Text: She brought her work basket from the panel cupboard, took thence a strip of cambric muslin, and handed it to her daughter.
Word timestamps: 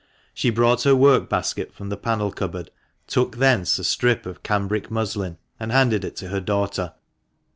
She 0.33 0.49
brought 0.49 0.81
her 0.81 0.95
work 0.95 1.29
basket 1.29 1.75
from 1.75 1.89
the 1.89 1.95
panel 1.95 2.31
cupboard, 2.31 2.71
took 3.05 3.37
thence 3.37 3.77
a 3.77 3.83
strip 3.83 4.25
of 4.25 4.41
cambric 4.41 4.89
muslin, 4.89 5.37
and 5.59 5.71
handed 5.71 6.03
it 6.03 6.15
to 6.15 6.29
her 6.29 6.41
daughter. 6.41 6.95